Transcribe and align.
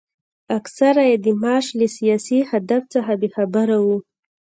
اکثره 0.57 1.03
یې 1.09 1.17
د 1.25 1.27
مارش 1.41 1.67
له 1.79 1.87
سیاسي 1.97 2.39
هدف 2.51 2.83
څخه 2.93 3.11
بې 3.19 3.29
خبره 3.35 3.77
وو. 3.85 3.97